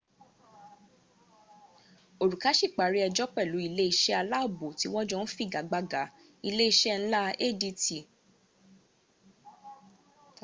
[2.23, 6.11] òrùká sì parí ęjọ́ pẹ̀lú ìlé iṣẹ́ aláàbò tí wọ́n jọ ń figagbága-
[6.49, 7.83] ile iṣẹ́ nlá adt